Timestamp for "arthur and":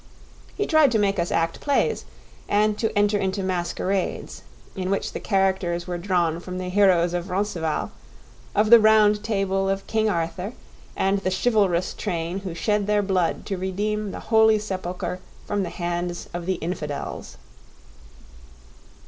10.09-11.19